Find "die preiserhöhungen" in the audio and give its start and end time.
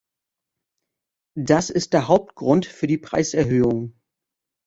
2.87-4.01